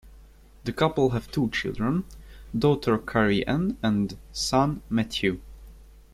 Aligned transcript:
The 0.63 0.73
couple 0.73 1.11
have 1.11 1.29
two 1.29 1.51
children, 1.51 2.05
daughter 2.57 2.97
Carrie 2.97 3.45
Ann 3.45 3.77
and 3.83 4.17
son 4.31 4.81
Matthew. 4.89 5.39